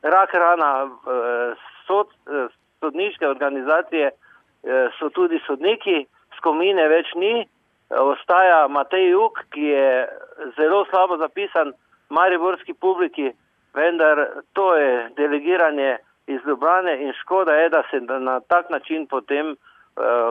rak 0.03 0.35
rana 0.35 0.73
uh, 0.85 1.57
sod, 1.87 2.09
uh, 2.27 2.49
sodniške 2.81 3.29
organizacije 3.29 4.11
uh, 4.11 4.89
so 4.99 5.11
tudi 5.13 5.41
sodniki, 5.47 6.07
skomine 6.39 6.89
več 6.89 7.13
ni, 7.15 7.45
ostaja 7.93 8.69
Matej 8.69 9.11
Juk, 9.13 9.45
ki 9.53 9.65
je 9.69 9.89
zelo 10.57 10.85
slabo 10.91 11.19
zapisan 11.21 11.73
mariborski 12.09 12.75
publiki, 12.75 13.33
vendar 13.75 14.29
to 14.53 14.75
je 14.77 15.11
delegiranje 15.17 15.97
iz 16.27 16.41
Ljubljane 16.47 17.03
in 17.03 17.13
škoda 17.21 17.53
je, 17.53 17.69
da 17.69 17.83
se 17.91 18.01
na 18.01 18.41
tak 18.41 18.71
način 18.71 19.07
potem 19.07 19.51
uh, 19.51 19.57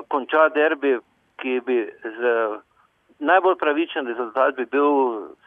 konča 0.07 0.49
derbi, 0.49 0.99
ki 1.41 1.61
bi 1.65 1.89
z 2.03 2.19
najbolj 3.19 3.55
pravičen 3.57 4.07
rezultat 4.07 4.55
bi 4.55 4.65
bil, 4.65 4.89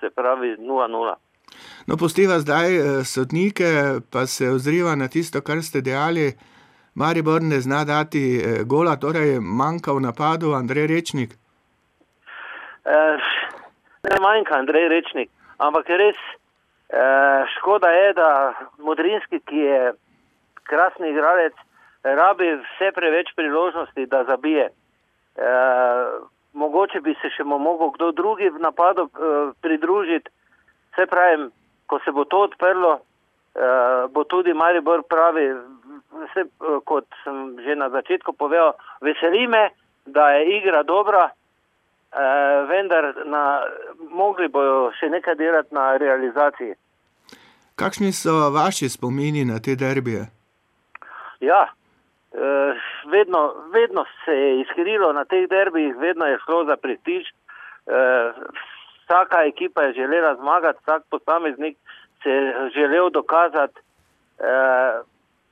se 0.00 0.10
pravi, 0.10 0.56
0-0. 0.56 1.14
No, 1.86 1.96
postiva 1.96 2.38
zdaj 2.38 2.76
eh, 2.76 3.04
sodnike, 3.04 3.64
pa 4.12 4.26
se 4.26 4.50
ozriva 4.50 4.94
na 4.94 5.08
tisto, 5.08 5.40
kar 5.40 5.62
ste 5.62 5.80
dejali. 5.80 6.32
Maribor 6.94 7.42
ne 7.42 7.60
zna 7.60 7.84
dati 7.84 8.22
eh, 8.38 8.62
gola, 8.64 8.96
torej 8.96 9.40
manjka 9.40 9.92
v 9.92 10.00
napadu 10.00 10.54
Andrej 10.54 10.86
Rečnik. 10.86 11.30
Eh, 12.84 13.16
ne 14.10 14.16
manjka 14.22 14.58
Andrej 14.58 14.88
Rečnik, 14.88 15.30
ampak 15.58 15.88
res 15.88 16.18
škoda 17.58 17.88
je, 17.90 18.12
da 18.12 18.28
Modrinski, 18.78 19.40
ki 19.40 19.56
je 19.56 19.92
krasni 20.68 21.10
igralec, 21.10 21.52
rabi 22.04 22.52
vse 22.54 22.92
preveč 22.94 23.32
priložnosti, 23.36 24.06
da 24.06 24.24
zabije. 24.24 24.68
Mogoče 26.52 27.00
bi 27.00 27.16
se 27.22 27.30
še 27.34 27.44
mogel 27.44 27.90
kdo 27.96 28.12
drugi 28.12 28.48
v 28.48 28.62
napadu 28.62 29.08
pridružiti. 29.60 30.30
Vse 30.94 31.06
pravim, 31.10 31.50
ko 31.86 31.98
se 32.04 32.12
bo 32.12 32.24
to 32.24 32.40
odprlo, 32.48 32.92
uh, 33.54 34.10
bo 34.10 34.24
tudi 34.24 34.54
Maribor 34.54 35.02
pravi, 35.08 35.48
vse, 36.24 36.46
kot 36.84 37.06
sem 37.24 37.58
že 37.64 37.74
na 37.76 37.88
začetku 37.90 38.32
povedal, 38.32 38.74
veseli 39.02 39.46
me, 39.46 39.70
da 40.06 40.30
je 40.30 40.58
igra 40.58 40.82
dobra, 40.82 41.28
uh, 41.30 42.68
vendar 42.68 43.12
na, 43.24 43.64
mogli 44.10 44.48
bojo 44.48 44.92
še 45.00 45.10
nekaj 45.10 45.34
delati 45.34 45.74
na 45.74 45.96
realizaciji. 45.96 46.74
Kakšni 47.74 48.12
so 48.12 48.50
vaši 48.50 48.88
spomini 48.88 49.44
na 49.44 49.58
te 49.58 49.74
derbije? 49.74 50.26
Ja, 51.40 51.62
uh, 51.68 52.82
vedno, 53.10 53.54
vedno 53.72 54.04
se 54.24 54.32
je 54.32 54.60
iskrilo 54.60 55.12
na 55.12 55.24
teh 55.24 55.48
derbijih, 55.48 55.96
vedno 55.96 56.26
je 56.26 56.38
šlo 56.44 56.64
za 56.64 56.76
prestiž. 56.76 57.24
Uh, 57.86 58.44
vsaka 59.04 59.44
ekipa 59.44 59.82
je 59.82 59.92
želela 59.92 60.34
zmagati, 60.34 60.78
vsak 60.82 61.02
posameznik 61.10 61.76
se 62.22 62.30
je 62.30 62.70
želel 62.74 63.10
dokazati. 63.10 63.80
E, 64.38 64.44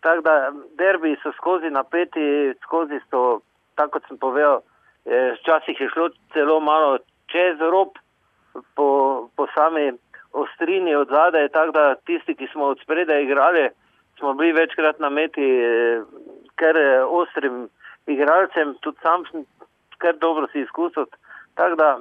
tako 0.00 0.20
da 0.20 0.52
derbi 0.78 1.16
so 1.22 1.32
skozi 1.32 1.70
napeti, 1.70 2.54
skozi 2.62 3.00
so, 3.10 3.40
tako 3.74 3.90
kot 3.90 4.08
sem 4.08 4.18
povedal, 4.18 4.60
e, 5.04 5.36
včasih 5.40 5.80
je 5.80 5.88
šlo 5.88 6.08
celo 6.32 6.60
malo 6.60 6.98
čez 7.26 7.60
rob 7.60 7.88
po, 8.74 8.88
po 9.36 9.46
sami 9.54 9.92
ostrini 10.72 10.94
od 10.94 11.08
zadaj, 11.08 11.48
tako 11.48 11.72
da 11.72 11.94
tisti, 11.94 12.34
ki 12.34 12.46
smo 12.52 12.64
od 12.64 12.78
spredaj 12.82 13.22
igrali, 13.22 13.70
smo 14.18 14.34
bili 14.34 14.52
večkrat 14.52 14.98
nameti, 14.98 15.42
e, 15.42 16.00
ker 16.56 16.76
ostrim 17.08 17.68
igralcem, 18.06 18.74
tudi 18.80 18.98
sam 19.02 19.24
sem 19.30 19.44
kar 19.98 20.16
dobro 20.16 20.46
si 20.52 20.60
izkusil. 20.60 21.04
Tako 21.54 21.74
da 21.76 21.98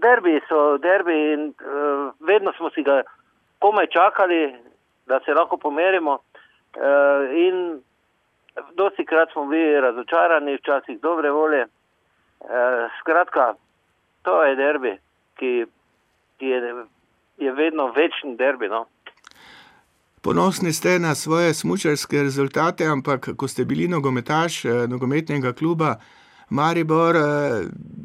derbi 0.00 0.40
so 0.48 0.78
derbi 0.78 1.32
in 1.32 1.48
uh, 1.48 2.12
vedno 2.20 2.52
smo 2.52 2.70
si 2.70 2.82
ga 2.82 3.02
komaj 3.58 3.86
čakali, 3.86 4.54
da 5.06 5.20
se 5.20 5.34
lahko 5.34 5.56
pomerimo. 5.56 6.12
Uh, 6.12 7.30
in 7.36 7.82
dosti 8.74 9.04
krat 9.04 9.32
smo 9.32 9.46
bili 9.46 9.80
razočarani, 9.80 10.56
včasih 10.56 11.00
dobre 11.00 11.30
volje. 11.30 11.66
Uh, 12.40 12.90
skratka, 13.00 13.54
to 14.22 14.42
je 14.44 14.56
derbi, 14.56 14.98
ki, 15.36 15.66
ki 16.38 16.46
je, 16.46 16.74
je 17.38 17.52
vedno 17.52 17.86
večni 17.86 18.36
derbi. 18.36 18.68
No. 18.68 18.86
Ponosni 20.22 20.72
ste 20.72 20.98
na 20.98 21.14
svoje 21.14 21.54
smočarske 21.54 22.22
rezultate, 22.22 22.84
ampak 22.86 23.28
ko 23.36 23.48
ste 23.48 23.64
bili 23.64 23.88
nogometaš 23.88 24.64
nogometnega 24.64 25.52
kluba, 25.52 25.96
Maribor, 26.50 27.16
eh, 27.16 27.20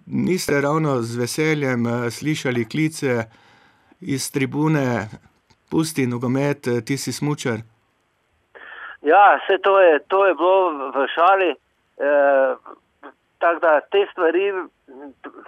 niste 0.08 0.62
ravno 0.62 1.02
z 1.02 1.18
veseljem 1.18 1.86
eh, 1.86 2.12
slišali 2.12 2.70
klice 2.70 3.24
iz 4.02 4.32
tribune, 4.32 5.08
pusti 5.72 6.08
nogomet, 6.08 6.68
eh, 6.68 6.82
ti 6.82 6.98
si 6.98 7.14
smočar. 7.14 7.58
Ja, 9.02 9.38
vse 9.38 9.58
to 9.62 9.80
je, 9.82 10.00
to 10.08 10.26
je 10.26 10.34
bilo 10.34 10.92
v 10.94 11.08
šali. 11.16 11.50
E, 11.52 11.56
tako 13.38 13.60
da 13.60 13.80
te 13.82 14.08
stvari 14.12 14.54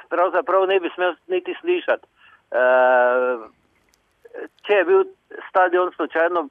pravzaprav 0.10 0.68
ne 0.68 0.80
bi 0.80 0.90
smel 0.96 1.14
niti 1.28 1.54
slišati. 1.62 2.08
E, 2.52 2.58
če 4.68 4.74
je 4.74 4.86
bil 4.86 5.04
stadion 5.50 5.92
slučajno 5.96 6.48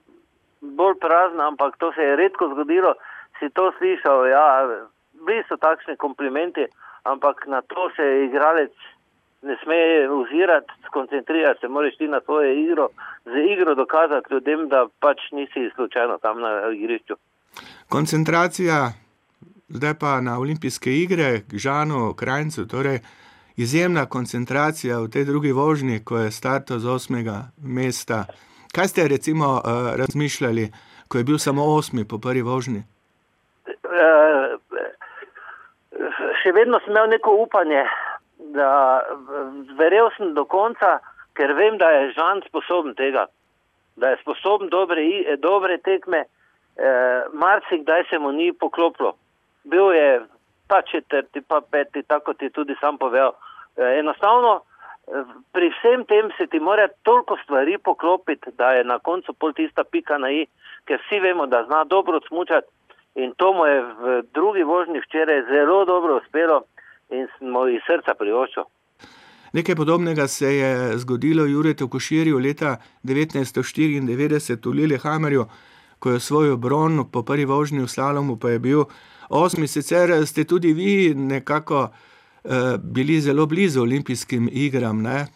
bolj 0.60 0.98
prazen, 1.00 1.40
ampak 1.40 1.76
to 1.78 1.92
se 1.92 2.02
je 2.02 2.16
redko 2.16 2.48
zgodilo, 2.54 2.94
si 3.38 3.50
to 3.50 3.72
slišal. 3.78 4.26
Ja, 4.30 4.46
bili 5.26 5.42
so 5.48 5.56
takšni 5.56 5.96
komplimenti, 5.96 6.66
ampak 7.02 7.46
na 7.46 7.62
to 7.62 7.90
se 7.96 8.06
igralec 8.26 8.72
ne 9.42 9.56
sme 9.62 10.08
ozirati, 10.08 10.70
skoncentrirati 10.86 11.60
se, 11.60 11.68
moraš 11.68 11.96
ti 11.96 12.08
na 12.08 12.20
svojo 12.20 12.52
igro, 12.52 12.88
z 13.24 13.34
igro 13.52 13.74
dokazati 13.74 14.34
ljudem, 14.34 14.68
da 14.68 14.86
pač 15.00 15.18
nisi 15.32 15.70
slučajno 15.74 16.18
tam 16.18 16.40
na 16.40 16.70
igrišču. 16.70 17.14
Koncentracija, 17.88 18.92
zdaj 19.68 19.94
pa 20.00 20.20
na 20.20 20.38
olimpijske 20.38 20.90
igre, 20.90 21.40
k 21.50 21.58
Žanu, 21.58 22.14
Krajncu, 22.14 22.66
torej 22.68 22.98
izjemna 23.56 24.06
koncentracija 24.06 24.98
v 24.98 25.08
tej 25.08 25.24
drugi 25.24 25.52
vožnji, 25.52 26.04
ko 26.04 26.18
je 26.18 26.30
starto 26.30 26.78
z 26.78 26.88
osmega 26.88 27.52
mesta. 27.62 28.24
Kaj 28.72 28.88
ste 28.88 29.08
recimo 29.08 29.60
uh, 29.60 29.94
razmišljali, 29.96 30.72
ko 31.08 31.18
je 31.18 31.24
bil 31.24 31.38
samo 31.38 31.64
osmi 31.64 32.08
po 32.08 32.18
prvi 32.18 32.42
vožnji? 32.42 32.82
še 36.42 36.52
vedno 36.56 36.80
sem 36.82 36.92
imel 36.92 37.10
neko 37.12 37.34
upanje, 37.44 37.84
da 38.56 38.68
verjel 39.78 40.10
sem 40.16 40.34
do 40.34 40.44
konca, 40.44 40.98
ker 41.38 41.54
vem, 41.56 41.78
da 41.80 41.90
je 41.94 42.12
Žan 42.16 42.42
sposoben 42.48 42.96
tega, 42.98 43.26
da 43.96 44.12
je 44.12 44.20
sposoben 44.22 44.70
dobre, 44.72 45.04
dobre 45.40 45.78
tekme, 45.78 46.24
eh, 46.24 47.22
marsikdaj 47.32 48.08
se 48.10 48.18
mu 48.18 48.32
ni 48.32 48.52
poklopilo. 48.52 49.14
Bil 49.64 49.92
je 49.94 50.08
pa 50.68 50.82
četrti, 50.82 51.40
pa 51.40 51.60
peti, 51.60 52.02
tako 52.02 52.34
ti 52.34 52.50
tudi 52.50 52.74
sam 52.80 52.98
povedal. 52.98 53.36
Eh, 53.76 53.98
enostavno, 53.98 54.60
eh, 54.60 55.24
pri 55.52 55.70
vsem 55.70 56.04
tem 56.04 56.30
se 56.38 56.46
ti 56.46 56.60
mora 56.60 56.88
toliko 57.02 57.36
stvari 57.44 57.78
poklopiti, 57.78 58.50
da 58.58 58.72
je 58.72 58.84
na 58.84 58.98
koncu 58.98 59.32
pol 59.32 59.52
tista 59.52 59.84
pika 59.84 60.18
na 60.18 60.30
i, 60.30 60.46
ker 60.84 61.00
vsi 61.00 61.20
vemo, 61.20 61.46
da 61.46 61.64
zna 61.64 61.84
dobro 61.84 62.20
smučati 62.28 62.68
in 63.14 63.32
to 63.36 63.52
mu 63.52 63.66
je 63.66 63.80
v 63.82 64.22
drugi 64.34 64.62
vožnji 64.62 65.00
včeraj 65.00 65.42
zelo 65.52 65.84
dobro 65.84 66.16
uspelo 66.16 66.62
in 67.10 67.26
smo 67.38 67.68
iz 67.68 67.80
srca 67.86 68.14
privoščili. 68.14 68.64
Nekaj 69.52 69.74
podobnega 69.76 70.28
se 70.28 70.56
je 70.56 70.98
zgodilo 70.98 71.44
Juretu 71.44 71.88
Koširju 71.88 72.38
leta 72.38 72.76
1994 73.04 74.70
v 74.70 74.74
Lillehammerju, 74.74 75.44
ko 75.98 76.10
je 76.10 76.20
svoj 76.20 76.56
bron 76.56 77.04
po 77.12 77.22
prvi 77.22 77.44
vožnji 77.44 77.82
v 77.84 77.88
slalomu 77.88 78.38
pa 78.38 78.50
je 78.50 78.58
bil 78.58 78.84
osmi. 79.28 79.68
Sicer 79.68 80.26
ste 80.26 80.44
tudi 80.44 80.72
vi 80.72 81.14
nekako 81.14 81.88
bili 82.94 83.20
zelo 83.20 83.46
blizu 83.46 83.82
olimpijskim 83.82 84.48
igram, 84.52 85.02
ne? 85.02 85.26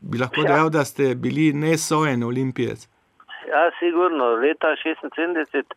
Bi 0.00 0.18
lahko 0.18 0.40
ja. 0.40 0.48
dejal, 0.48 0.70
da 0.70 0.84
ste 0.84 1.14
bili 1.14 1.52
nesojen 1.52 2.22
olimpijec? 2.24 2.88
Ja, 3.48 3.70
sigurno. 3.78 4.24
Leta 4.42 4.74
1976 4.84 5.74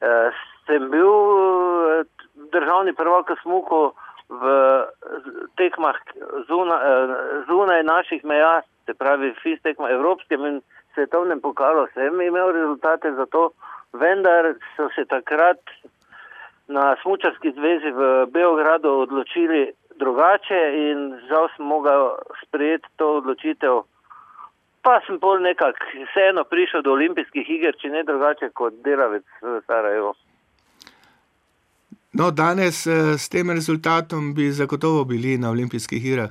eh, 0.00 0.30
sem 0.66 0.90
bil 0.90 1.10
eh, 1.10 2.04
državni 2.52 2.94
prvak 2.94 3.30
smuko 3.42 3.94
v 4.28 4.44
tekmah 5.56 5.96
zuna, 6.48 6.80
eh, 6.90 7.14
zunaj 7.48 7.82
naših 7.82 8.24
meja, 8.24 8.62
se 8.86 8.94
pravi, 8.94 9.34
FIS 9.42 9.62
tekmah 9.62 9.90
evropskem 9.90 10.46
in 10.46 10.60
svetovnem 10.94 11.40
pokalu, 11.40 11.86
sem 11.94 12.20
imel 12.20 12.52
rezultate 12.52 13.12
za 13.12 13.26
to, 13.26 13.50
vendar 13.92 14.54
so 14.76 14.88
se 14.94 15.04
takrat 15.04 15.60
na 16.68 16.96
Smučarski 17.02 17.52
zvezi 17.52 17.90
v 17.90 18.26
Beogradu 18.32 18.90
odločili 19.04 19.72
drugače 20.14 20.60
in 20.90 20.98
žal 21.28 21.48
sem 21.56 21.66
mogel 21.66 22.14
sprejeti 22.46 22.86
to 22.96 23.16
odločitev. 23.18 23.82
Pa 24.82 25.00
sem 25.06 25.18
pol 25.20 25.40
nekako 25.42 26.04
vseeno 26.10 26.44
prišel 26.44 26.82
do 26.82 26.92
olimpijskih 26.92 27.50
iger, 27.50 27.74
če 27.80 27.88
ne 27.88 28.04
drugače 28.04 28.50
kot 28.54 28.74
delavec 28.84 29.24
v 29.42 29.60
Sarajevo. 29.66 30.14
No, 32.14 32.30
danes 32.30 32.86
eh, 32.86 33.18
s 33.18 33.28
tem 33.28 33.50
rezultatom 33.50 34.34
bi 34.34 34.52
zagotovo 34.52 35.04
bili 35.04 35.38
na 35.38 35.50
olimpijskih 35.50 36.04
igrah. 36.04 36.30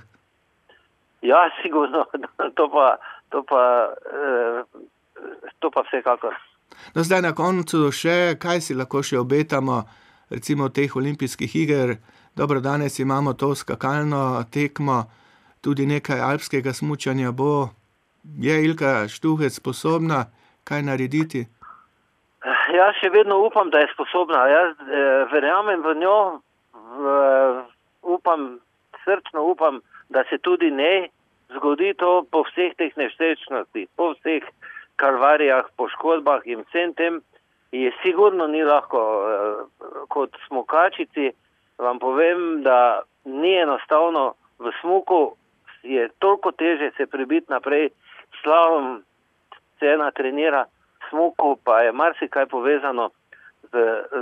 Ja, 1.22 1.50
sigurno, 1.62 2.06
to 2.58 2.70
pa, 2.72 2.98
to 3.30 3.44
pa, 3.44 3.63
eh, 4.08 4.63
to 5.60 5.72
pa 5.72 5.84
vsekakor. 5.90 6.38
No, 6.96 7.04
zdaj 7.04 7.22
na 7.22 7.34
koncu 7.36 7.92
še, 7.92 8.38
kaj 8.40 8.62
si 8.62 8.78
lahko 8.78 9.04
še 9.04 9.20
obetamo, 9.20 9.84
recimo 10.30 10.70
teh 10.70 10.96
olimpijskih 10.96 11.56
iger. 11.56 11.98
Dobro, 12.36 12.60
danes 12.60 13.00
imamo 13.00 13.34
to 13.34 13.56
skakalno 13.56 14.44
tekmo, 14.54 15.04
tudi 15.62 15.86
nekaj 15.86 16.20
alpskega 16.20 16.74
smučanja 16.74 17.32
bo. 17.32 17.70
Je 18.40 18.66
Ilka 18.66 19.08
Štuhec 19.08 19.54
sposobna 19.54 20.26
kaj 20.63 20.82
narediti? 20.82 21.46
Jaz 22.74 22.96
še 23.02 23.12
vedno 23.13 23.38
upam, 23.46 23.69
da 23.69 23.84
je 23.84 23.91
sposobna. 23.93 24.48
Jaz 24.50 24.72
eh, 24.82 25.26
verjamem 25.34 25.84
v 25.86 25.93
njo, 26.02 26.17
v, 26.74 27.13
upam, 28.02 28.58
srčno 29.04 29.43
upam, 29.52 29.82
da 30.10 30.24
se 30.30 30.41
tudi 30.41 30.72
ne 30.72 31.10
zgodi 31.54 31.93
to 31.93 32.26
po 32.32 32.41
vseh 32.50 32.74
teh 32.82 32.98
neštečnostih, 32.98 33.88
po 33.96 34.10
vseh 34.15 34.50
kalvarijah, 34.96 35.69
poškodbah 35.78 36.50
in 36.50 36.65
vsem 36.65 36.98
tem. 36.98 37.22
Je 37.72 37.93
sigurno 38.02 38.48
ni 38.48 38.65
lahko 38.65 39.06
eh, 39.22 39.63
kot 40.10 40.34
smokačici. 40.48 41.30
Vam 41.77 41.99
povem, 41.99 42.63
da 42.63 43.01
ni 43.25 43.55
enostavno 43.55 44.33
v 44.59 44.71
smuku, 44.81 45.36
je 45.83 46.09
toliko 46.19 46.51
teže 46.51 46.91
se 46.97 47.05
prebiti 47.05 47.51
naprej, 47.51 47.89
slavom 48.41 49.03
se 49.79 49.86
ena 49.86 50.12
trenira 50.12 50.65
smuku 51.09 51.57
pa 51.63 51.81
je 51.81 51.91
marsikaj 51.91 52.45
povezano 52.45 53.09
z, 53.71 53.75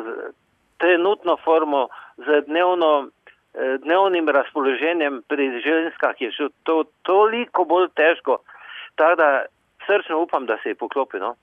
z 0.04 0.06
trenutno 0.78 1.38
formo, 1.44 1.88
z 2.18 2.46
dnevno, 2.48 3.08
eh, 3.54 3.78
dnevnim 3.84 4.30
razpoloženjem 4.30 5.24
pri 5.28 5.62
ženskah, 5.64 6.16
je 6.20 6.32
še 6.32 6.50
to 6.64 6.84
toliko 7.02 7.66
bolj 7.66 7.88
težko. 7.96 8.42
Tako 8.96 9.16
da 9.16 9.30
srčno 9.86 10.20
upam, 10.20 10.46
da 10.46 10.58
se 10.64 10.70
je 10.70 10.76
poklopilo. 10.76 11.36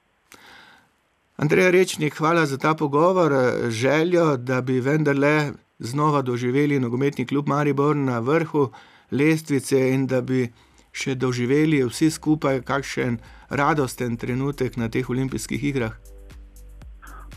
Andrej 1.38 1.70
Rečnik, 1.70 2.18
hvala 2.18 2.46
za 2.46 2.58
ta 2.58 2.74
pogovor. 2.74 3.30
Željo, 3.70 4.36
da 4.36 4.60
bi 4.60 4.80
vendarle 4.80 5.54
znova 5.78 6.22
doživeli 6.22 6.80
nogometni 6.80 7.26
klub 7.26 7.48
Maribor 7.48 7.96
na 7.96 8.18
vrhu 8.18 8.70
lestvice 9.10 9.90
in 9.90 10.06
da 10.06 10.20
bi 10.20 10.48
še 10.92 11.14
doživeli 11.14 11.84
vsi 11.86 12.10
skupaj 12.10 12.62
kakšen 12.66 13.18
radosten 13.50 14.16
trenutek 14.16 14.76
na 14.76 14.88
teh 14.88 15.10
olimpijskih 15.10 15.64
igrah. 15.64 15.92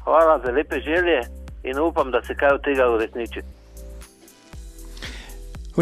Hvala 0.03 0.39
za 0.45 0.51
lepe 0.51 0.79
želje 0.79 1.21
in 1.63 1.79
upam, 1.79 2.11
da 2.11 2.23
se 2.23 2.35
kaj 2.35 2.55
od 2.57 2.63
tega 2.63 2.89
uresniči. 2.89 3.41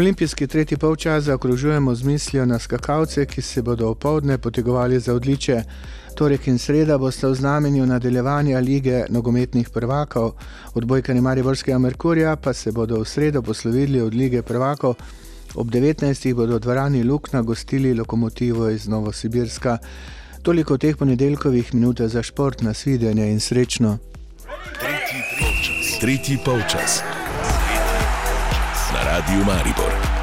Olimpijski 0.00 0.46
tretji 0.46 0.78
polčas 0.78 1.24
zaokrožujemo 1.24 1.94
z 1.94 2.02
mislijo 2.02 2.46
na 2.46 2.58
skakalce, 2.58 3.26
ki 3.26 3.42
se 3.42 3.62
bodo 3.62 3.88
opoldne 3.88 4.38
potegovali 4.38 5.00
za 5.00 5.14
odličje. 5.14 5.64
Torek 6.14 6.46
in 6.46 6.58
sreda 6.58 6.98
bosta 6.98 7.28
v 7.28 7.34
znamenju 7.34 7.86
nadaljevanja 7.86 8.60
lige 8.60 9.04
nogometnih 9.08 9.68
prvakov. 9.70 10.32
Odbojkani 10.74 11.20
Mariborskega 11.20 11.78
Merkurja 11.78 12.36
pa 12.36 12.52
se 12.52 12.72
bodo 12.72 13.00
v 13.00 13.04
sredo 13.04 13.42
poslovili 13.42 14.00
od 14.00 14.14
lige 14.14 14.42
prvakov. 14.42 14.94
Ob 15.54 15.68
19. 15.68 16.34
bodo 16.34 16.56
v 16.56 16.60
dvorani 16.60 17.04
Lukna 17.04 17.42
gostili 17.42 17.94
lokomotivo 17.94 18.70
iz 18.70 18.88
Novosibirska. 18.88 19.78
Toliko 20.42 20.78
teh 20.78 20.96
ponedeljkovih 20.96 21.74
minut 21.74 22.00
za 22.00 22.22
šport, 22.22 22.62
nasvidenje 22.62 23.32
in 23.32 23.40
srečno. 23.40 23.98
Tretji 24.80 25.22
polčas. 25.40 25.98
Tretji 26.00 26.38
polčas. 26.44 27.09
Na 29.20 29.26
radiju 29.26 29.44
Maribor. 29.44 30.19